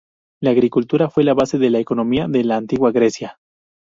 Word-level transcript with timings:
La 0.41 0.49
agricultura 0.49 1.11
fue 1.11 1.23
la 1.23 1.35
base 1.35 1.59
de 1.59 1.69
la 1.69 1.77
economía 1.77 2.25
de 2.27 2.43
la 2.43 2.57
Antigua 2.57 2.91
Grecia. 2.91 3.37